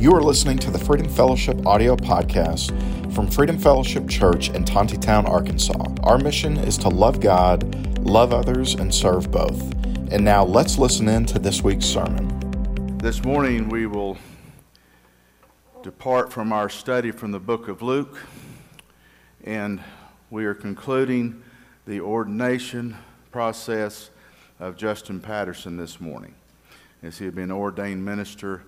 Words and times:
You 0.00 0.14
are 0.14 0.22
listening 0.22 0.56
to 0.60 0.70
the 0.70 0.78
Freedom 0.78 1.10
Fellowship 1.10 1.66
audio 1.66 1.94
podcast 1.94 2.72
from 3.14 3.30
Freedom 3.30 3.58
Fellowship 3.58 4.08
Church 4.08 4.48
in 4.48 4.64
Tontitown, 4.64 5.28
Arkansas. 5.28 5.94
Our 6.04 6.16
mission 6.16 6.56
is 6.56 6.78
to 6.78 6.88
love 6.88 7.20
God, 7.20 7.98
love 7.98 8.32
others, 8.32 8.72
and 8.72 8.94
serve 8.94 9.30
both. 9.30 9.60
And 10.10 10.24
now 10.24 10.42
let's 10.42 10.78
listen 10.78 11.06
in 11.06 11.26
to 11.26 11.38
this 11.38 11.62
week's 11.62 11.84
sermon. 11.84 12.96
This 12.96 13.22
morning 13.24 13.68
we 13.68 13.84
will 13.84 14.16
depart 15.82 16.32
from 16.32 16.50
our 16.50 16.70
study 16.70 17.10
from 17.10 17.30
the 17.30 17.38
book 17.38 17.68
of 17.68 17.82
Luke, 17.82 18.16
and 19.44 19.82
we 20.30 20.46
are 20.46 20.54
concluding 20.54 21.42
the 21.86 22.00
ordination 22.00 22.96
process 23.30 24.08
of 24.58 24.78
Justin 24.78 25.20
Patterson 25.20 25.76
this 25.76 26.00
morning 26.00 26.34
as 27.02 27.18
he 27.18 27.26
had 27.26 27.34
been 27.34 27.52
ordained 27.52 28.02
minister 28.02 28.62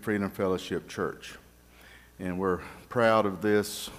Freedom 0.00 0.30
Fellowship 0.30 0.88
Church. 0.88 1.36
And 2.18 2.38
we're 2.38 2.60
proud 2.88 3.26
of 3.26 3.42
this 3.42 3.90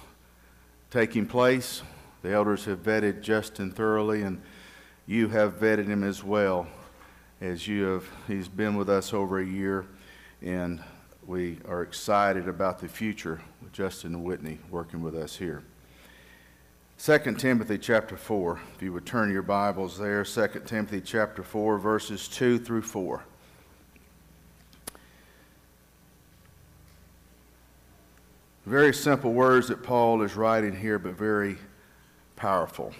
taking 0.90 1.26
place. 1.26 1.82
The 2.22 2.32
elders 2.32 2.64
have 2.64 2.82
vetted 2.82 3.20
Justin 3.20 3.70
thoroughly, 3.70 4.22
and 4.22 4.42
you 5.06 5.28
have 5.28 5.60
vetted 5.60 5.86
him 5.86 6.02
as 6.02 6.24
well, 6.24 6.66
as 7.40 7.68
you 7.68 7.84
have. 7.84 8.04
He's 8.26 8.48
been 8.48 8.76
with 8.76 8.88
us 8.88 9.14
over 9.14 9.38
a 9.38 9.46
year, 9.46 9.86
and 10.42 10.82
we 11.24 11.58
are 11.68 11.82
excited 11.82 12.48
about 12.48 12.80
the 12.80 12.88
future 12.88 13.40
with 13.62 13.72
Justin 13.72 14.14
and 14.14 14.24
Whitney 14.24 14.58
working 14.70 15.02
with 15.02 15.14
us 15.14 15.36
here. 15.36 15.62
2 16.98 17.18
Timothy 17.34 17.78
chapter 17.78 18.16
4, 18.16 18.60
if 18.74 18.82
you 18.82 18.92
would 18.92 19.06
turn 19.06 19.30
your 19.30 19.42
Bibles 19.42 19.98
there, 19.98 20.24
2 20.24 20.62
Timothy 20.64 21.00
chapter 21.00 21.42
4, 21.42 21.78
verses 21.78 22.26
2 22.28 22.58
through 22.58 22.82
4. 22.82 23.24
Very 28.66 28.94
simple 28.94 29.32
words 29.32 29.68
that 29.68 29.82
Paul 29.82 30.22
is 30.22 30.36
writing 30.36 30.74
here, 30.74 30.98
but 30.98 31.18
very 31.18 31.56
powerful. 32.34 32.94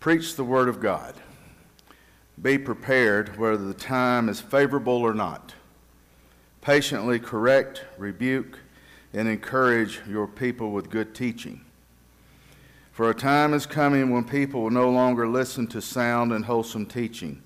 Preach 0.00 0.36
the 0.36 0.44
Word 0.44 0.68
of 0.68 0.80
God. 0.80 1.14
Be 2.40 2.58
prepared 2.58 3.38
whether 3.38 3.56
the 3.56 3.72
time 3.72 4.28
is 4.28 4.40
favorable 4.40 4.98
or 4.98 5.14
not. 5.14 5.54
Patiently 6.60 7.18
correct, 7.18 7.84
rebuke, 7.96 8.58
and 9.14 9.26
encourage 9.26 10.02
your 10.06 10.26
people 10.26 10.72
with 10.72 10.90
good 10.90 11.14
teaching. 11.14 11.62
For 12.92 13.08
a 13.08 13.14
time 13.14 13.54
is 13.54 13.64
coming 13.64 14.10
when 14.10 14.24
people 14.24 14.62
will 14.62 14.70
no 14.70 14.90
longer 14.90 15.26
listen 15.26 15.66
to 15.68 15.80
sound 15.80 16.32
and 16.32 16.44
wholesome 16.44 16.84
teaching. 16.84 17.42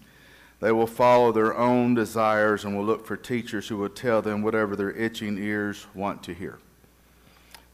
They 0.59 0.73
will 0.73 0.87
follow 0.89 1.31
their 1.31 1.57
own 1.57 1.95
desires 1.95 2.65
and 2.65 2.77
will 2.77 2.85
look 2.85 3.07
for 3.07 3.17
teachers 3.17 3.69
who 3.69 3.77
will 3.77 3.89
tell 3.89 4.21
them 4.21 4.43
whatever 4.43 4.75
their 4.75 4.91
itching 4.91 5.39
ears 5.39 5.87
want 5.95 6.25
to 6.25 6.35
hear. 6.35 6.59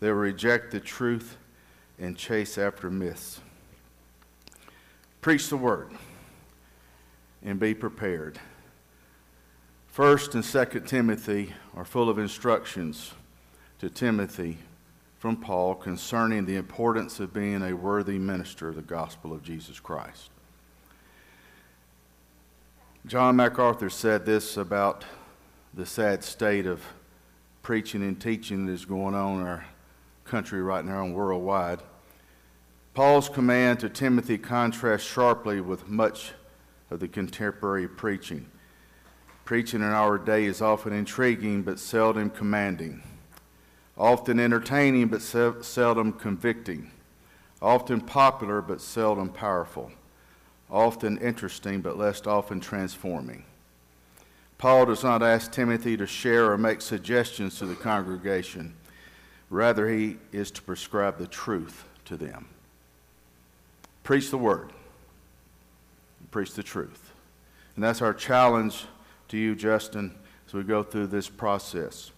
They 0.00 0.08
will 0.08 0.16
reject 0.16 0.70
the 0.70 0.80
truth 0.80 1.36
and 1.98 2.16
chase 2.16 2.58
after 2.58 2.90
myths. 2.90 3.40
Preach 5.20 5.48
the 5.48 5.56
word 5.56 5.90
and 7.42 7.58
be 7.58 7.74
prepared. 7.74 8.38
First 9.88 10.34
and 10.34 10.44
Second 10.44 10.86
Timothy 10.86 11.54
are 11.74 11.84
full 11.84 12.10
of 12.10 12.18
instructions 12.18 13.12
to 13.78 13.88
Timothy 13.88 14.58
from 15.18 15.36
Paul 15.36 15.74
concerning 15.74 16.44
the 16.44 16.56
importance 16.56 17.18
of 17.18 17.32
being 17.32 17.62
a 17.62 17.74
worthy 17.74 18.18
minister 18.18 18.68
of 18.68 18.76
the 18.76 18.82
gospel 18.82 19.32
of 19.32 19.42
Jesus 19.42 19.80
Christ. 19.80 20.30
John 23.06 23.36
MacArthur 23.36 23.88
said 23.88 24.26
this 24.26 24.56
about 24.56 25.04
the 25.72 25.86
sad 25.86 26.22
state 26.22 26.66
of 26.66 26.82
preaching 27.62 28.02
and 28.02 28.20
teaching 28.20 28.66
that 28.66 28.72
is 28.72 28.84
going 28.84 29.14
on 29.14 29.40
in 29.40 29.46
our 29.46 29.64
country 30.26 30.62
right 30.62 30.84
now 30.84 31.02
and 31.04 31.14
worldwide. 31.14 31.80
Paul's 32.94 33.28
command 33.28 33.80
to 33.80 33.88
Timothy 33.88 34.38
contrasts 34.38 35.06
sharply 35.06 35.60
with 35.60 35.88
much 35.88 36.32
of 36.90 37.00
the 37.00 37.08
contemporary 37.08 37.88
preaching. 37.88 38.46
Preaching 39.44 39.80
in 39.80 39.86
our 39.88 40.18
day 40.18 40.44
is 40.44 40.60
often 40.60 40.92
intriguing 40.92 41.62
but 41.62 41.78
seldom 41.78 42.30
commanding, 42.30 43.02
often 43.96 44.40
entertaining 44.40 45.08
but 45.08 45.22
se- 45.22 45.62
seldom 45.62 46.12
convicting, 46.12 46.90
often 47.60 48.00
popular 48.00 48.60
but 48.60 48.80
seldom 48.80 49.28
powerful, 49.28 49.92
often 50.70 51.18
interesting 51.18 51.80
but 51.80 51.96
less 51.96 52.26
often 52.26 52.60
transforming. 52.60 53.44
Paul 54.58 54.86
does 54.86 55.04
not 55.04 55.22
ask 55.22 55.52
Timothy 55.52 55.96
to 55.98 56.06
share 56.06 56.50
or 56.50 56.56
make 56.56 56.80
suggestions 56.80 57.58
to 57.58 57.66
the 57.66 57.74
congregation. 57.74 58.74
Rather, 59.48 59.88
he 59.88 60.16
is 60.32 60.50
to 60.52 60.62
prescribe 60.62 61.18
the 61.18 61.26
truth 61.26 61.84
to 62.06 62.16
them. 62.16 62.48
Preach 64.02 64.30
the 64.30 64.38
word, 64.38 64.72
preach 66.30 66.54
the 66.54 66.62
truth. 66.62 67.12
And 67.74 67.84
that's 67.84 68.02
our 68.02 68.14
challenge 68.14 68.86
to 69.28 69.36
you, 69.36 69.54
Justin, 69.54 70.14
as 70.46 70.54
we 70.54 70.62
go 70.62 70.82
through 70.82 71.08
this 71.08 71.28
process. 71.28 72.10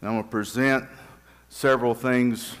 And 0.00 0.08
I'm 0.08 0.16
going 0.16 0.24
to 0.24 0.30
present 0.30 0.84
several 1.48 1.94
things 1.94 2.56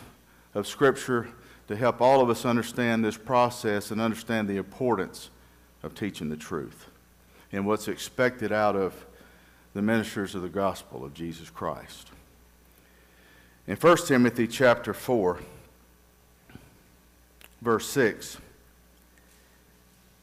of 0.54 0.66
Scripture 0.66 1.28
to 1.68 1.76
help 1.76 2.00
all 2.00 2.20
of 2.20 2.30
us 2.30 2.44
understand 2.44 3.04
this 3.04 3.16
process 3.16 3.90
and 3.90 4.00
understand 4.00 4.48
the 4.48 4.56
importance 4.56 5.30
of 5.82 5.94
teaching 5.94 6.30
the 6.30 6.36
truth 6.36 6.86
and 7.52 7.66
what's 7.66 7.88
expected 7.88 8.52
out 8.52 8.74
of 8.74 9.06
the 9.74 9.82
ministers 9.82 10.34
of 10.34 10.42
the 10.42 10.48
gospel 10.48 11.04
of 11.04 11.14
Jesus 11.14 11.50
Christ. 11.50 12.08
In 13.68 13.76
1 13.76 13.96
Timothy 14.06 14.46
chapter 14.46 14.94
4, 14.94 15.40
verse 17.60 17.86
6, 17.90 18.38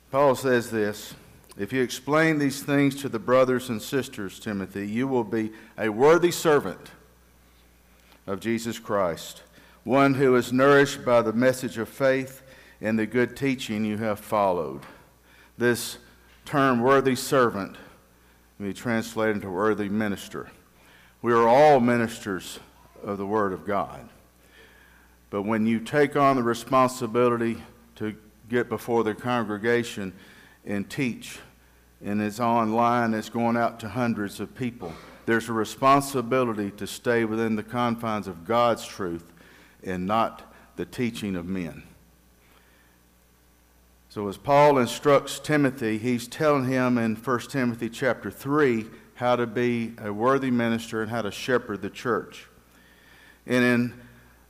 Paul 0.10 0.34
says 0.34 0.72
this 0.72 1.14
If 1.56 1.72
you 1.72 1.84
explain 1.84 2.40
these 2.40 2.64
things 2.64 2.96
to 3.04 3.08
the 3.08 3.20
brothers 3.20 3.70
and 3.70 3.80
sisters, 3.80 4.40
Timothy, 4.40 4.88
you 4.88 5.08
will 5.08 5.24
be 5.24 5.52
a 5.78 5.90
worthy 5.90 6.32
servant 6.32 6.90
of 8.26 8.40
Jesus 8.40 8.80
Christ, 8.80 9.44
one 9.84 10.16
who 10.16 10.36
is 10.36 10.52
nourished 10.52 11.06
by 11.06 11.22
the 11.22 11.32
message 11.32 11.78
of 11.78 11.88
faith 11.88 12.42
and 12.82 12.98
the 12.98 13.06
good 13.06 13.38
teaching 13.38 13.86
you 13.86 13.98
have 13.98 14.20
followed. 14.20 14.82
This 15.56 16.00
term, 16.46 16.82
worthy 16.82 17.16
servant, 17.16 17.76
may 18.58 18.70
be 18.70 18.74
translated 18.74 19.36
into 19.36 19.52
worthy 19.52 19.88
minister. 19.88 20.50
We 21.22 21.32
are 21.32 21.48
all 21.48 21.80
ministers 21.80 22.58
of 23.06 23.18
the 23.18 23.26
Word 23.26 23.54
of 23.54 23.66
God. 23.66 24.10
But 25.30 25.44
when 25.44 25.66
you 25.66 25.80
take 25.80 26.16
on 26.16 26.36
the 26.36 26.44
responsibility 26.44 27.58
to 27.96 28.16
get 28.50 28.68
before 28.68 29.04
the 29.04 29.14
congregation 29.14 30.14
and 30.66 30.90
teach, 30.90 31.40
and 32.04 32.22
it's 32.22 32.40
online, 32.40 33.14
it's 33.14 33.30
going 33.30 33.56
out 33.56 33.80
to 33.82 33.90
hundreds 33.90 34.40
of 34.40 34.56
people, 34.56 34.92
there's 35.26 35.50
a 35.50 35.54
responsibility 35.54 36.72
to 36.72 36.86
stay 36.86 37.26
within 37.26 37.56
the 37.56 37.64
confines 37.64 38.28
of 38.28 38.46
God's 38.46 38.86
truth 38.86 39.32
and 39.84 40.06
not 40.06 40.54
the 40.76 40.86
teaching 40.86 41.36
of 41.36 41.46
men. 41.46 41.84
So 44.10 44.28
as 44.30 44.38
Paul 44.38 44.78
instructs 44.78 45.40
Timothy, 45.40 45.98
he's 45.98 46.28
telling 46.28 46.66
him 46.66 46.98
in 46.98 47.16
1 47.16 47.40
Timothy 47.50 47.90
chapter 47.90 48.32
3 48.32 48.86
how 49.16 49.36
to 49.36 49.46
be 49.46 49.94
a 49.98 50.14
worthy 50.14 50.52
minister 50.52 51.02
and 51.02 51.12
how 51.12 51.22
to 51.22 51.32
shepherd 51.32 51.82
the 51.82 51.90
church. 51.90 52.48
And 53.48 53.64
in 53.64 53.94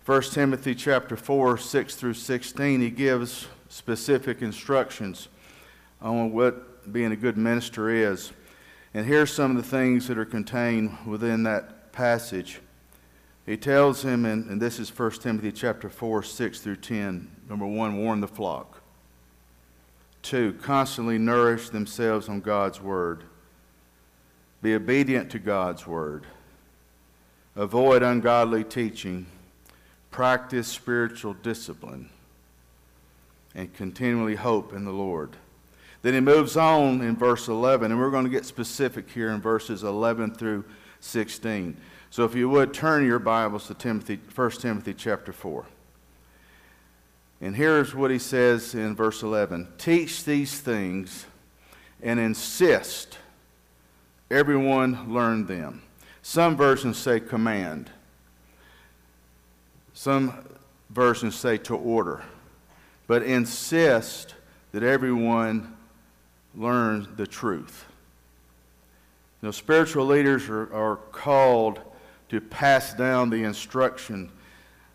1 0.05 0.21
Timothy 0.21 0.75
chapter 0.75 1.15
4, 1.15 1.57
6 1.57 1.95
through 1.95 2.13
16, 2.13 2.79
he 2.79 2.89
gives 2.89 3.47
specific 3.69 4.41
instructions 4.41 5.27
on 6.01 6.31
what 6.31 6.93
being 6.93 7.11
a 7.11 7.15
good 7.15 7.37
minister 7.37 7.89
is. 7.89 8.31
And 8.93 9.05
here's 9.05 9.33
some 9.33 9.51
of 9.51 9.57
the 9.57 9.69
things 9.69 10.07
that 10.07 10.17
are 10.17 10.25
contained 10.25 10.95
within 11.05 11.43
that 11.43 11.91
passage. 11.91 12.61
He 13.45 13.57
tells 13.57 14.03
him, 14.03 14.25
and, 14.25 14.49
and 14.49 14.61
this 14.61 14.79
is 14.79 14.97
1 14.97 15.11
Timothy 15.11 15.51
chapter 15.51 15.89
4, 15.89 16.23
6 16.23 16.59
through 16.61 16.77
10. 16.77 17.29
Number 17.49 17.65
one, 17.65 17.97
warn 17.97 18.21
the 18.21 18.27
flock. 18.27 18.81
Two, 20.21 20.53
constantly 20.61 21.17
nourish 21.17 21.69
themselves 21.69 22.29
on 22.29 22.39
God's 22.41 22.81
word. 22.81 23.23
Be 24.61 24.73
obedient 24.73 25.29
to 25.31 25.39
God's 25.39 25.85
word 25.85 26.25
avoid 27.55 28.03
ungodly 28.03 28.63
teaching, 28.63 29.25
practice 30.11 30.67
spiritual 30.67 31.33
discipline, 31.33 32.09
and 33.53 33.73
continually 33.73 34.35
hope 34.35 34.73
in 34.73 34.85
the 34.85 34.91
Lord. 34.91 35.37
Then 36.01 36.13
he 36.13 36.19
moves 36.19 36.57
on 36.57 37.01
in 37.01 37.15
verse 37.15 37.47
11, 37.47 37.91
and 37.91 37.99
we're 37.99 38.11
going 38.11 38.25
to 38.25 38.29
get 38.29 38.45
specific 38.45 39.09
here 39.09 39.31
in 39.31 39.41
verses 39.41 39.83
11 39.83 40.35
through 40.35 40.65
16. 40.99 41.75
So 42.09 42.25
if 42.25 42.35
you 42.35 42.49
would 42.49 42.73
turn 42.73 43.05
your 43.05 43.19
Bibles 43.19 43.67
to 43.67 43.73
Timothy, 43.73 44.19
1 44.35 44.51
Timothy 44.51 44.93
chapter 44.93 45.33
4. 45.33 45.65
And 47.41 47.55
here's 47.55 47.93
what 47.93 48.11
he 48.11 48.19
says 48.19 48.73
in 48.75 48.95
verse 48.95 49.23
11 49.23 49.67
Teach 49.77 50.23
these 50.23 50.59
things 50.59 51.25
and 52.01 52.19
insist 52.19 53.17
everyone 54.29 55.13
learn 55.13 55.45
them. 55.45 55.81
Some 56.27 56.57
versions 56.57 56.97
say 56.97 57.19
command. 57.19 57.91
Some 59.93 60.33
versions 60.89 61.35
say 61.35 61.59
to 61.59 61.75
order. 61.75 62.23
But 63.05 63.21
insist 63.21 64.33
that 64.71 64.81
everyone 64.81 65.77
learn 66.55 67.09
the 67.15 67.27
truth. 67.27 67.85
Know, 69.43 69.51
spiritual 69.51 70.07
leaders 70.07 70.49
are, 70.49 70.73
are 70.73 70.95
called 70.95 71.79
to 72.29 72.41
pass 72.41 72.95
down 72.95 73.29
the 73.29 73.43
instruction 73.43 74.31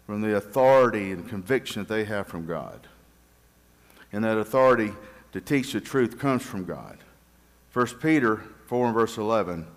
from 0.07 0.23
the 0.23 0.35
authority 0.35 1.13
and 1.13 1.29
conviction 1.29 1.85
that 1.85 1.95
they 1.95 2.03
have 2.07 2.27
from 2.27 2.45
God. 2.45 2.89
And 4.13 4.25
that 4.25 4.37
authority 4.37 4.91
to 5.31 5.41
teach 5.41 5.75
the 5.75 5.81
truth 5.81 6.19
comes 6.19 6.43
from 6.43 6.65
God. 6.65 6.99
1 7.73 7.87
Peter 8.01 8.43
4 8.67 8.87
and 8.87 8.95
verse 8.95 9.17
11, 9.17 9.69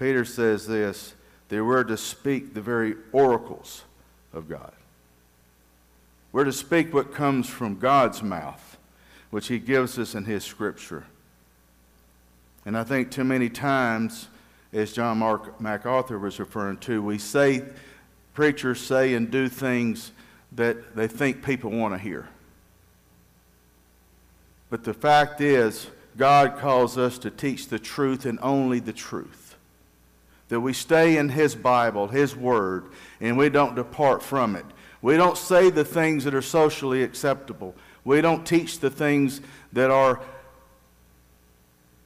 Peter 0.00 0.24
says 0.24 0.66
this 0.66 1.12
that 1.50 1.62
we're 1.62 1.84
to 1.84 1.96
speak 1.96 2.54
the 2.54 2.60
very 2.60 2.94
oracles 3.12 3.84
of 4.32 4.48
God. 4.48 4.72
We're 6.32 6.44
to 6.44 6.52
speak 6.52 6.94
what 6.94 7.12
comes 7.12 7.48
from 7.48 7.78
God's 7.78 8.22
mouth, 8.22 8.78
which 9.30 9.48
He 9.48 9.58
gives 9.58 9.98
us 9.98 10.14
in 10.14 10.24
His 10.24 10.42
Scripture. 10.42 11.04
And 12.64 12.78
I 12.78 12.84
think 12.84 13.10
too 13.10 13.24
many 13.24 13.50
times, 13.50 14.28
as 14.72 14.92
John 14.92 15.18
Mark 15.18 15.60
MacArthur 15.60 16.18
was 16.18 16.38
referring 16.38 16.78
to, 16.78 17.02
we 17.02 17.18
say, 17.18 17.64
preachers 18.32 18.80
say 18.80 19.14
and 19.14 19.30
do 19.30 19.48
things 19.48 20.12
that 20.52 20.96
they 20.96 21.08
think 21.08 21.44
people 21.44 21.72
want 21.72 21.92
to 21.92 21.98
hear. 21.98 22.28
But 24.70 24.84
the 24.84 24.94
fact 24.94 25.40
is, 25.40 25.88
God 26.16 26.58
calls 26.58 26.96
us 26.96 27.18
to 27.18 27.30
teach 27.30 27.68
the 27.68 27.78
truth 27.78 28.24
and 28.24 28.38
only 28.40 28.78
the 28.78 28.92
truth. 28.92 29.39
That 30.50 30.60
we 30.60 30.72
stay 30.72 31.16
in 31.16 31.30
His 31.30 31.54
Bible, 31.54 32.06
His 32.06 32.36
Word, 32.36 32.84
and 33.20 33.36
we 33.38 33.48
don't 33.48 33.74
depart 33.74 34.22
from 34.22 34.54
it. 34.54 34.66
We 35.02 35.16
don't 35.16 35.38
say 35.38 35.70
the 35.70 35.84
things 35.84 36.24
that 36.24 36.34
are 36.34 36.42
socially 36.42 37.02
acceptable. 37.02 37.74
We 38.04 38.20
don't 38.20 38.46
teach 38.46 38.78
the 38.78 38.90
things 38.90 39.40
that 39.72 39.90
are 39.90 40.20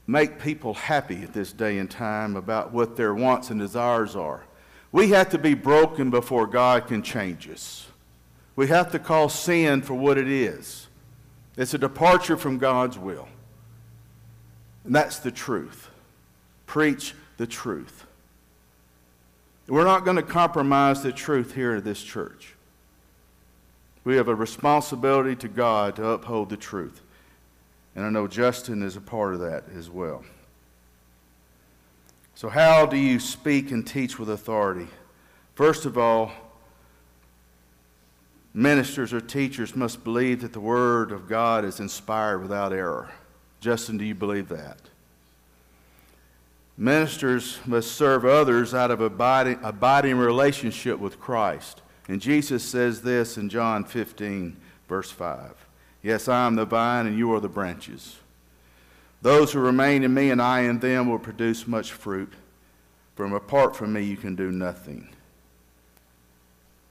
make 0.06 0.38
people 0.38 0.74
happy 0.74 1.22
at 1.22 1.32
this 1.32 1.52
day 1.52 1.78
and 1.78 1.90
time 1.90 2.36
about 2.36 2.72
what 2.72 2.96
their 2.96 3.14
wants 3.14 3.50
and 3.50 3.58
desires 3.58 4.14
are. 4.14 4.44
We 4.92 5.10
have 5.10 5.30
to 5.30 5.38
be 5.38 5.54
broken 5.54 6.10
before 6.10 6.46
God 6.46 6.86
can 6.86 7.02
change 7.02 7.48
us. 7.48 7.86
We 8.54 8.68
have 8.68 8.92
to 8.92 8.98
call 8.98 9.28
sin 9.28 9.82
for 9.82 9.94
what 9.94 10.18
it 10.18 10.28
is. 10.28 10.86
It's 11.56 11.74
a 11.74 11.78
departure 11.78 12.36
from 12.36 12.58
God's 12.58 12.98
will. 12.98 13.28
And 14.84 14.94
that's 14.94 15.18
the 15.18 15.30
truth. 15.30 15.88
Preach 16.66 17.14
the 17.38 17.46
truth. 17.46 18.04
We're 19.66 19.84
not 19.84 20.04
going 20.04 20.16
to 20.16 20.22
compromise 20.22 21.02
the 21.02 21.12
truth 21.12 21.54
here 21.54 21.76
at 21.76 21.84
this 21.84 22.02
church. 22.02 22.54
We 24.04 24.16
have 24.16 24.28
a 24.28 24.34
responsibility 24.34 25.34
to 25.36 25.48
God 25.48 25.96
to 25.96 26.08
uphold 26.08 26.50
the 26.50 26.56
truth. 26.56 27.00
And 27.96 28.04
I 28.04 28.10
know 28.10 28.26
Justin 28.26 28.82
is 28.82 28.96
a 28.96 29.00
part 29.00 29.34
of 29.34 29.40
that 29.40 29.64
as 29.76 29.88
well. 29.88 30.24
So, 32.34 32.48
how 32.48 32.84
do 32.84 32.96
you 32.96 33.20
speak 33.20 33.70
and 33.70 33.86
teach 33.86 34.18
with 34.18 34.28
authority? 34.28 34.88
First 35.54 35.86
of 35.86 35.96
all, 35.96 36.32
ministers 38.52 39.12
or 39.12 39.20
teachers 39.20 39.76
must 39.76 40.04
believe 40.04 40.42
that 40.42 40.52
the 40.52 40.60
Word 40.60 41.12
of 41.12 41.28
God 41.28 41.64
is 41.64 41.80
inspired 41.80 42.40
without 42.40 42.72
error. 42.72 43.12
Justin, 43.60 43.96
do 43.96 44.04
you 44.04 44.14
believe 44.14 44.48
that? 44.48 44.78
Ministers 46.76 47.60
must 47.66 47.92
serve 47.92 48.24
others 48.24 48.74
out 48.74 48.90
of 48.90 49.00
abiding, 49.00 49.58
abiding 49.62 50.16
relationship 50.16 50.98
with 50.98 51.20
Christ. 51.20 51.82
And 52.08 52.20
Jesus 52.20 52.64
says 52.64 53.02
this 53.02 53.36
in 53.38 53.48
John 53.48 53.84
15, 53.84 54.56
verse 54.88 55.10
5. 55.10 55.66
Yes, 56.02 56.28
I 56.28 56.46
am 56.46 56.56
the 56.56 56.64
vine, 56.64 57.06
and 57.06 57.16
you 57.16 57.32
are 57.32 57.40
the 57.40 57.48
branches. 57.48 58.16
Those 59.22 59.52
who 59.52 59.60
remain 59.60 60.02
in 60.02 60.12
me 60.12 60.30
and 60.30 60.42
I 60.42 60.62
in 60.62 60.80
them 60.80 61.08
will 61.08 61.18
produce 61.18 61.66
much 61.66 61.92
fruit. 61.92 62.32
From 63.14 63.32
apart 63.32 63.74
from 63.74 63.92
me, 63.92 64.02
you 64.02 64.16
can 64.16 64.34
do 64.34 64.50
nothing. 64.50 65.08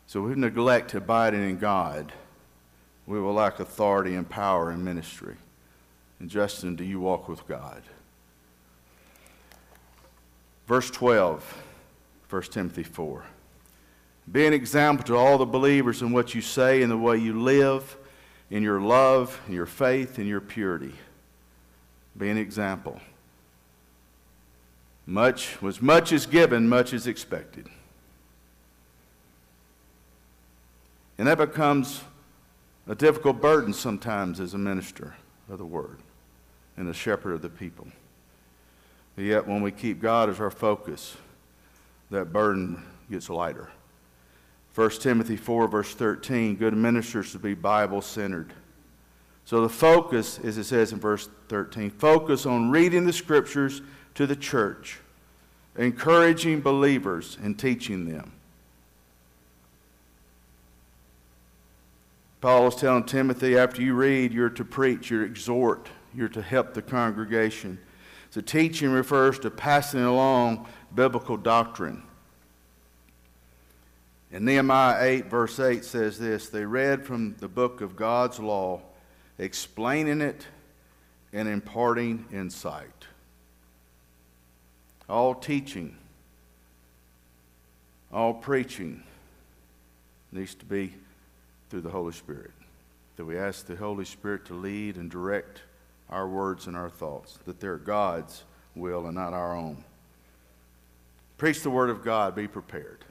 So 0.07 0.23
if 0.23 0.35
we 0.35 0.41
neglect 0.41 0.93
abiding 0.93 1.47
in 1.47 1.59
God, 1.59 2.11
we 3.05 3.19
will 3.19 3.33
lack 3.33 3.59
authority 3.59 4.15
and 4.15 4.27
power 4.27 4.71
in 4.71 4.83
ministry. 4.83 5.35
And 6.19 6.29
Justin, 6.29 6.75
do 6.75 6.83
you 6.83 6.99
walk 6.99 7.27
with 7.27 7.45
God? 7.47 7.83
Verse 10.67 10.89
12, 10.89 11.63
1 12.29 12.41
Timothy 12.43 12.83
4. 12.83 13.25
Be 14.31 14.45
an 14.45 14.53
example 14.53 15.05
to 15.05 15.15
all 15.17 15.37
the 15.37 15.45
believers 15.45 16.01
in 16.01 16.11
what 16.11 16.33
you 16.33 16.41
say 16.41 16.81
and 16.81 16.91
the 16.91 16.97
way 16.97 17.17
you 17.17 17.41
live 17.41 17.97
in 18.49 18.63
your 18.63 18.79
love, 18.79 19.41
in 19.47 19.53
your 19.53 19.65
faith, 19.65 20.17
in 20.19 20.27
your 20.27 20.39
purity. 20.39 20.93
Be 22.17 22.29
an 22.29 22.37
example. 22.37 23.01
Much 25.05 25.61
was 25.61 25.81
much 25.81 26.13
is 26.13 26.25
given, 26.25 26.69
much 26.69 26.93
is 26.93 27.07
expected. 27.07 27.67
And 31.17 31.27
that 31.27 31.37
becomes 31.37 32.01
a 32.87 32.95
difficult 32.95 33.41
burden 33.41 33.73
sometimes 33.73 34.39
as 34.39 34.53
a 34.53 34.57
minister 34.57 35.15
of 35.49 35.57
the 35.57 35.65
word 35.65 35.97
and 36.77 36.87
a 36.87 36.93
shepherd 36.93 37.33
of 37.33 37.41
the 37.41 37.49
people. 37.49 37.87
Yet, 39.15 39.47
when 39.47 39.61
we 39.61 39.71
keep 39.71 40.01
God 40.01 40.29
as 40.29 40.39
our 40.39 40.49
focus, 40.49 41.15
that 42.09 42.33
burden 42.33 42.83
gets 43.09 43.29
lighter. 43.29 43.69
1 44.75 44.89
Timothy 44.91 45.35
4, 45.35 45.67
verse 45.67 45.93
13, 45.93 46.55
good 46.55 46.75
ministers 46.75 47.27
should 47.27 47.43
be 47.43 47.53
Bible 47.53 48.01
centered. 48.01 48.53
So 49.45 49.61
the 49.61 49.69
focus, 49.69 50.39
as 50.43 50.57
it 50.57 50.63
says 50.63 50.93
in 50.93 50.99
verse 50.99 51.29
13, 51.49 51.91
focus 51.91 52.45
on 52.45 52.71
reading 52.71 53.05
the 53.05 53.13
scriptures 53.13 53.81
to 54.15 54.25
the 54.25 54.35
church, 54.35 54.99
encouraging 55.77 56.61
believers 56.61 57.37
and 57.41 57.57
teaching 57.57 58.11
them. 58.11 58.31
Paul 62.41 62.67
is 62.67 62.75
telling 62.75 63.05
Timothy, 63.05 63.57
after 63.57 63.81
you 63.81 63.93
read, 63.93 64.33
you're 64.33 64.49
to 64.49 64.65
preach, 64.65 65.09
you're 65.09 65.21
to 65.21 65.31
exhort, 65.31 65.87
you're 66.13 66.27
to 66.29 66.41
help 66.41 66.73
the 66.73 66.81
congregation. 66.81 67.77
So 68.33 68.41
teaching 68.41 68.89
refers 68.89 69.37
to 69.41 69.51
passing 69.51 70.01
along 70.01 70.65
biblical 70.95 71.37
doctrine. 71.37 72.01
And 74.31 74.43
Nehemiah 74.43 74.97
8, 75.03 75.25
verse 75.27 75.59
8 75.59 75.85
says 75.85 76.17
this 76.17 76.49
They 76.49 76.65
read 76.65 77.05
from 77.05 77.35
the 77.37 77.47
book 77.47 77.81
of 77.81 77.95
God's 77.95 78.39
law, 78.39 78.81
explaining 79.37 80.19
it 80.19 80.47
and 81.31 81.47
imparting 81.47 82.25
insight. 82.33 83.05
All 85.07 85.35
teaching, 85.35 85.95
all 88.11 88.33
preaching 88.33 89.03
needs 90.31 90.55
to 90.55 90.65
be 90.65 90.95
through 91.69 91.81
the 91.81 91.91
Holy 91.91 92.13
Spirit. 92.13 92.49
That 93.17 93.25
we 93.25 93.37
ask 93.37 93.67
the 93.67 93.75
Holy 93.75 94.05
Spirit 94.05 94.45
to 94.45 94.55
lead 94.55 94.95
and 94.95 95.11
direct 95.11 95.61
our 96.09 96.27
words 96.27 96.67
and 96.67 96.75
our 96.75 96.89
thoughts, 96.89 97.39
that 97.45 97.59
they're 97.59 97.77
God's 97.77 98.43
will 98.75 99.05
and 99.05 99.15
not 99.15 99.33
our 99.33 99.55
own. 99.55 99.83
Preach 101.37 101.61
the 101.61 101.69
Word 101.69 101.89
of 101.89 102.03
God, 102.03 102.35
be 102.35 102.47
prepared. 102.47 103.05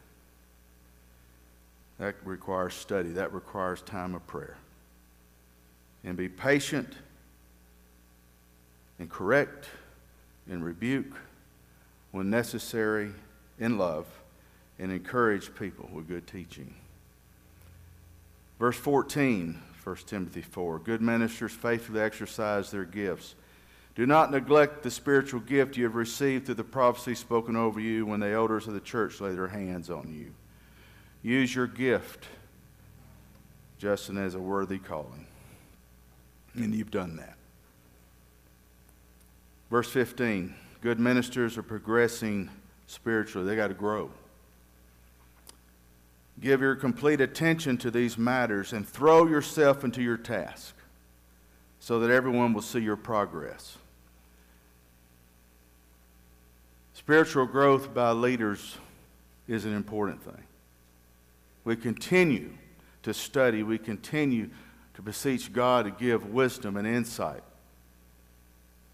That 1.99 2.15
requires 2.25 2.75
study, 2.75 3.11
that 3.11 3.33
requires 3.33 3.83
time 3.83 4.15
of 4.15 4.27
prayer. 4.27 4.57
And 6.05 6.17
be 6.17 6.29
patient 6.29 6.95
and 8.99 9.09
correct 9.09 9.69
and 10.49 10.65
rebuke 10.65 11.15
when 12.11 12.31
necessary 12.31 13.13
in 13.59 13.79
love 13.79 14.07
and 14.79 14.91
encourage 14.91 15.55
people 15.55 15.89
with 15.93 16.09
good 16.09 16.27
teaching. 16.27 16.75
Verse 18.59 18.77
14, 18.77 19.61
1 19.83 19.97
Timothy 20.07 20.43
4 20.43 20.79
Good 20.79 21.03
ministers 21.03 21.53
faithfully 21.53 22.01
exercise 22.01 22.71
their 22.71 22.85
gifts. 22.85 23.35
Do 23.95 24.07
not 24.07 24.31
neglect 24.31 24.83
the 24.83 24.91
spiritual 24.91 25.41
gift 25.41 25.77
you 25.77 25.85
have 25.85 25.95
received 25.95 26.47
through 26.47 26.55
the 26.55 26.65
prophecy 26.65 27.15
spoken 27.15 27.57
over 27.57 27.79
you 27.79 28.07
when 28.07 28.21
the 28.21 28.31
elders 28.31 28.67
of 28.67 28.75
the 28.75 28.81
church 28.81 29.21
lay 29.21 29.35
their 29.35 29.49
hands 29.49 29.91
on 29.91 30.15
you. 30.15 30.33
Use 31.23 31.55
your 31.55 31.67
gift, 31.67 32.27
Justin, 33.79 34.17
as 34.17 34.35
a 34.35 34.41
worthy 34.41 34.79
calling. 34.79 35.27
And 36.55 36.75
you've 36.75 36.91
done 36.91 37.17
that. 37.17 37.37
Verse 39.71 39.91
15 39.91 40.55
good 40.81 40.99
ministers 40.99 41.57
are 41.57 41.63
progressing 41.63 42.51
spiritually, 42.87 43.47
they 43.47 43.57
got 43.57 43.69
to 43.69 43.75
grow. 43.75 44.11
Give 46.43 46.61
your 46.61 46.75
complete 46.75 47.21
attention 47.21 47.79
to 47.79 47.91
these 47.91 48.19
matters 48.19 48.73
and 48.73 48.87
throw 48.87 49.29
yourself 49.29 49.85
into 49.85 50.03
your 50.03 50.17
task 50.17 50.75
so 51.79 52.01
that 52.01 52.11
everyone 52.11 52.53
will 52.53 52.63
see 52.63 52.81
your 52.81 52.97
progress. 52.97 53.79
Spiritual 56.95 57.47
growth 57.47 57.95
by 57.95 58.11
leaders 58.11 58.77
is 59.47 59.65
an 59.65 59.75
important 59.75 60.21
thing. 60.23 60.43
We 61.65 61.77
continue 61.77 62.51
to 63.05 63.15
study, 63.15 63.63
we 63.63 63.79
continue 63.79 64.51
to 64.95 65.03
beseech 65.03 65.53
God 65.53 65.85
to 65.85 65.91
give 65.93 66.27
wisdom 66.27 66.77
and 66.77 66.89
insight. 66.89 67.43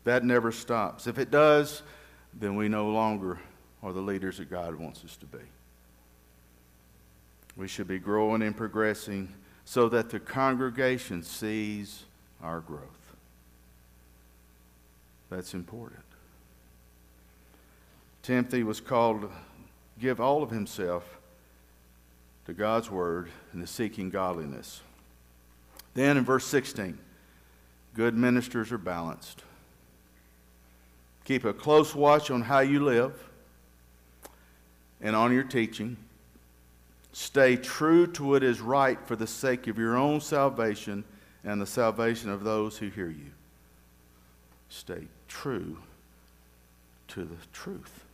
That 0.04 0.22
never 0.22 0.52
stops. 0.52 1.06
If 1.06 1.18
it 1.18 1.30
does, 1.30 1.82
then 2.34 2.56
we 2.56 2.68
no 2.68 2.90
longer 2.90 3.38
are 3.82 3.94
the 3.94 4.00
leaders 4.02 4.36
that 4.36 4.50
God 4.50 4.74
wants 4.74 5.02
us 5.02 5.16
to 5.16 5.26
be. 5.26 5.38
We 7.58 7.66
should 7.68 7.88
be 7.88 7.98
growing 7.98 8.40
and 8.40 8.56
progressing 8.56 9.34
so 9.64 9.88
that 9.90 10.08
the 10.08 10.20
congregation 10.20 11.22
sees 11.22 12.04
our 12.42 12.60
growth. 12.60 12.82
That's 15.28 15.52
important. 15.52 16.04
Timothy 18.22 18.62
was 18.62 18.80
called 18.80 19.22
to 19.22 19.30
give 20.00 20.20
all 20.20 20.42
of 20.42 20.50
himself 20.50 21.18
to 22.46 22.54
God's 22.54 22.90
word 22.90 23.28
and 23.52 23.60
to 23.60 23.66
seeking 23.66 24.08
godliness. 24.08 24.80
Then 25.94 26.16
in 26.16 26.24
verse 26.24 26.46
16, 26.46 26.96
good 27.94 28.14
ministers 28.14 28.70
are 28.70 28.78
balanced. 28.78 29.42
Keep 31.24 31.44
a 31.44 31.52
close 31.52 31.94
watch 31.94 32.30
on 32.30 32.42
how 32.42 32.60
you 32.60 32.84
live 32.84 33.12
and 35.00 35.16
on 35.16 35.32
your 35.32 35.42
teaching. 35.42 35.96
Stay 37.12 37.56
true 37.56 38.06
to 38.06 38.24
what 38.24 38.42
is 38.42 38.60
right 38.60 38.98
for 39.06 39.16
the 39.16 39.26
sake 39.26 39.66
of 39.66 39.78
your 39.78 39.96
own 39.96 40.20
salvation 40.20 41.04
and 41.44 41.60
the 41.60 41.66
salvation 41.66 42.30
of 42.30 42.44
those 42.44 42.78
who 42.78 42.88
hear 42.88 43.08
you. 43.08 43.30
Stay 44.68 45.08
true 45.28 45.78
to 47.08 47.24
the 47.24 47.36
truth. 47.52 48.04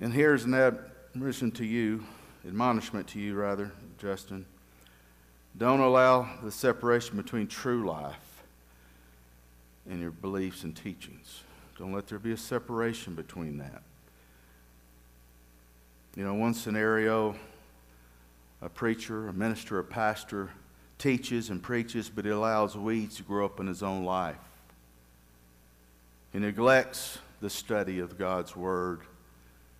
And 0.00 0.12
here's 0.12 0.44
an 0.44 0.54
admonition 0.54 1.50
to 1.52 1.64
you, 1.64 2.04
admonishment 2.46 3.08
to 3.08 3.18
you, 3.18 3.34
rather, 3.34 3.72
Justin. 3.98 4.46
Don't 5.56 5.80
allow 5.80 6.28
the 6.42 6.52
separation 6.52 7.16
between 7.16 7.48
true 7.48 7.84
life 7.84 8.44
and 9.90 10.00
your 10.00 10.12
beliefs 10.12 10.62
and 10.62 10.76
teachings. 10.76 11.42
Don't 11.78 11.92
let 11.92 12.06
there 12.06 12.18
be 12.18 12.32
a 12.32 12.36
separation 12.36 13.14
between 13.14 13.58
that. 13.58 13.82
You 16.18 16.24
know, 16.24 16.34
one 16.34 16.52
scenario, 16.52 17.36
a 18.60 18.68
preacher, 18.68 19.28
a 19.28 19.32
minister, 19.32 19.78
a 19.78 19.84
pastor 19.84 20.50
teaches 20.98 21.48
and 21.48 21.62
preaches, 21.62 22.10
but 22.10 22.24
he 22.24 22.32
allows 22.32 22.76
weeds 22.76 23.18
to 23.18 23.22
grow 23.22 23.44
up 23.44 23.60
in 23.60 23.68
his 23.68 23.84
own 23.84 24.04
life. 24.04 24.34
He 26.32 26.40
neglects 26.40 27.18
the 27.40 27.48
study 27.48 28.00
of 28.00 28.18
God's 28.18 28.56
Word 28.56 29.02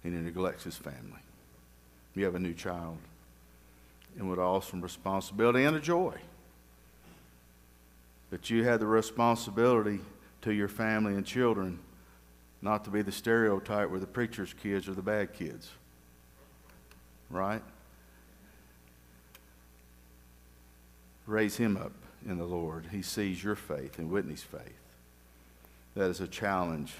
and 0.04 0.14
he 0.14 0.20
neglects 0.20 0.62
his 0.62 0.76
family. 0.76 1.18
You 2.14 2.24
have 2.24 2.36
a 2.36 2.38
new 2.38 2.54
child, 2.54 2.98
and 4.16 4.30
with 4.30 4.38
awesome 4.38 4.80
responsibility 4.80 5.64
and 5.64 5.74
a 5.74 5.80
joy. 5.80 6.14
But 8.30 8.48
you 8.48 8.62
have 8.62 8.78
the 8.78 8.86
responsibility 8.86 9.98
to 10.42 10.52
your 10.52 10.68
family 10.68 11.14
and 11.14 11.26
children 11.26 11.80
not 12.62 12.84
to 12.84 12.90
be 12.90 13.02
the 13.02 13.10
stereotype 13.10 13.90
where 13.90 13.98
the 13.98 14.06
preacher's 14.06 14.54
kids 14.54 14.86
are 14.88 14.94
the 14.94 15.02
bad 15.02 15.34
kids. 15.34 15.72
Right? 17.30 17.62
Raise 21.26 21.56
him 21.56 21.76
up 21.76 21.92
in 22.26 22.38
the 22.38 22.44
Lord. 22.44 22.86
He 22.90 23.02
sees 23.02 23.42
your 23.42 23.56
faith 23.56 23.98
and 23.98 24.10
Whitney's 24.10 24.42
faith. 24.42 24.80
That 25.94 26.10
is 26.10 26.20
a 26.20 26.28
challenge 26.28 26.94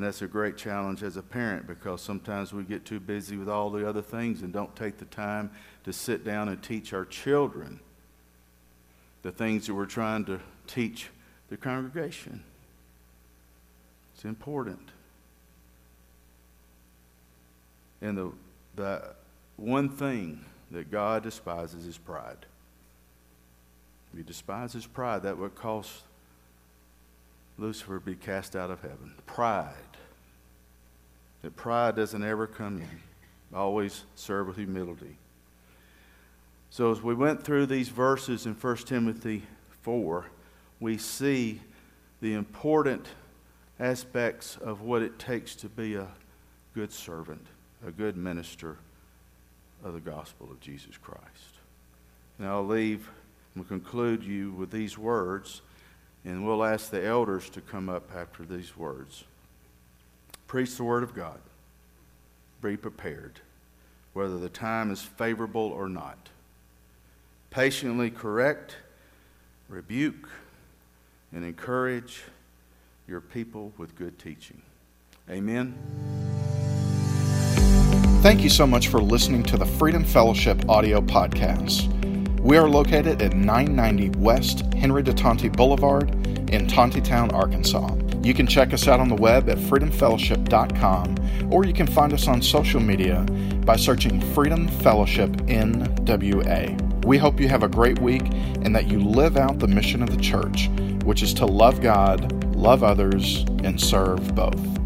and 0.00 0.06
that's 0.06 0.22
a 0.22 0.26
great 0.26 0.56
challenge 0.56 1.02
as 1.02 1.18
a 1.18 1.22
parent 1.22 1.66
because 1.66 2.00
sometimes 2.00 2.54
we 2.54 2.62
get 2.62 2.86
too 2.86 3.00
busy 3.00 3.36
with 3.36 3.50
all 3.50 3.68
the 3.68 3.86
other 3.86 4.00
things 4.00 4.40
and 4.40 4.50
don't 4.50 4.74
take 4.74 4.96
the 4.96 5.04
time 5.04 5.50
to 5.84 5.92
sit 5.92 6.24
down 6.24 6.48
and 6.48 6.62
teach 6.62 6.94
our 6.94 7.04
children 7.04 7.80
the 9.20 9.30
things 9.30 9.66
that 9.66 9.74
we're 9.74 9.84
trying 9.84 10.24
to 10.24 10.40
teach 10.66 11.10
the 11.50 11.56
congregation. 11.58 12.42
It's 14.14 14.24
important. 14.24 14.88
And 18.00 18.16
the, 18.16 18.32
the 18.76 19.02
one 19.60 19.90
thing 19.90 20.44
that 20.70 20.90
God 20.90 21.22
despises 21.22 21.86
is 21.86 21.98
pride. 21.98 22.46
He 24.16 24.22
despises 24.22 24.86
pride. 24.86 25.22
That 25.22 25.38
would 25.38 25.54
cause 25.54 26.02
Lucifer 27.58 27.98
to 27.98 28.04
be 28.04 28.14
cast 28.14 28.56
out 28.56 28.70
of 28.70 28.80
heaven. 28.80 29.12
Pride. 29.26 29.74
That 31.42 31.56
pride 31.56 31.96
doesn't 31.96 32.24
ever 32.24 32.46
come 32.46 32.78
in. 32.78 33.56
Always 33.56 34.04
serve 34.14 34.48
with 34.48 34.56
humility. 34.56 35.16
So 36.70 36.90
as 36.90 37.02
we 37.02 37.14
went 37.14 37.42
through 37.42 37.66
these 37.66 37.88
verses 37.88 38.46
in 38.46 38.54
1 38.54 38.76
Timothy 38.78 39.42
4, 39.82 40.26
we 40.78 40.96
see 40.96 41.60
the 42.20 42.32
important 42.32 43.06
aspects 43.78 44.56
of 44.56 44.82
what 44.82 45.02
it 45.02 45.18
takes 45.18 45.54
to 45.56 45.68
be 45.68 45.96
a 45.96 46.06
good 46.74 46.92
servant, 46.92 47.44
a 47.86 47.90
good 47.90 48.16
minister 48.16 48.76
of 49.84 49.94
the 49.94 50.00
gospel 50.00 50.48
of 50.50 50.60
Jesus 50.60 50.96
Christ. 50.96 51.58
Now 52.38 52.56
I'll 52.56 52.66
leave 52.66 53.10
and 53.54 53.66
conclude 53.66 54.22
you 54.22 54.52
with 54.52 54.70
these 54.70 54.96
words. 54.96 55.62
And 56.24 56.46
we'll 56.46 56.64
ask 56.64 56.90
the 56.90 57.04
elders 57.04 57.48
to 57.50 57.60
come 57.60 57.88
up 57.88 58.10
after 58.14 58.44
these 58.44 58.76
words. 58.76 59.24
Preach 60.46 60.76
the 60.76 60.84
word 60.84 61.02
of 61.02 61.14
God. 61.14 61.38
Be 62.60 62.76
prepared, 62.76 63.40
whether 64.12 64.38
the 64.38 64.50
time 64.50 64.90
is 64.90 65.00
favorable 65.00 65.70
or 65.70 65.88
not. 65.88 66.28
Patiently 67.48 68.10
correct, 68.10 68.76
rebuke, 69.68 70.28
and 71.32 71.44
encourage 71.44 72.22
your 73.08 73.20
people 73.20 73.72
with 73.78 73.96
good 73.96 74.18
teaching. 74.18 74.60
Amen. 75.30 75.74
Thank 78.20 78.42
you 78.42 78.50
so 78.50 78.66
much 78.66 78.88
for 78.88 79.00
listening 79.00 79.42
to 79.44 79.56
the 79.56 79.64
Freedom 79.64 80.04
Fellowship 80.04 80.68
audio 80.68 81.00
podcast. 81.00 81.88
We 82.40 82.58
are 82.58 82.68
located 82.68 83.22
at 83.22 83.32
990 83.32 84.18
West 84.18 84.60
Henry 84.74 85.02
de 85.02 85.14
Tonti 85.14 85.48
Boulevard 85.48 86.10
in 86.50 86.66
Tontitown, 86.66 87.32
Arkansas. 87.32 87.94
You 88.22 88.34
can 88.34 88.46
check 88.46 88.74
us 88.74 88.86
out 88.86 89.00
on 89.00 89.08
the 89.08 89.14
web 89.14 89.48
at 89.48 89.56
freedomfellowship.com 89.56 91.50
or 91.50 91.64
you 91.64 91.72
can 91.72 91.86
find 91.86 92.12
us 92.12 92.28
on 92.28 92.42
social 92.42 92.78
media 92.78 93.22
by 93.64 93.76
searching 93.76 94.20
Freedom 94.34 94.68
Fellowship 94.68 95.30
NWA. 95.46 97.06
We 97.06 97.16
hope 97.16 97.40
you 97.40 97.48
have 97.48 97.62
a 97.62 97.68
great 97.68 98.00
week 98.00 98.24
and 98.26 98.76
that 98.76 98.86
you 98.86 99.00
live 99.00 99.38
out 99.38 99.60
the 99.60 99.66
mission 99.66 100.02
of 100.02 100.10
the 100.10 100.20
church, 100.22 100.68
which 101.04 101.22
is 101.22 101.32
to 101.34 101.46
love 101.46 101.80
God, 101.80 102.54
love 102.54 102.84
others, 102.84 103.46
and 103.64 103.80
serve 103.80 104.34
both. 104.34 104.79